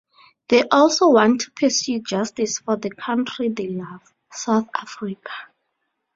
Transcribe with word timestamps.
They 0.49 0.63
also 0.69 1.09
want 1.09 1.41
to 1.41 1.51
pursue 1.51 1.99
justice 2.01 2.57
for 2.57 2.75
the 2.75 2.89
country 2.89 3.49
they 3.49 3.67
love, 3.67 4.01
South 4.31 4.67
Africa. 4.75 5.29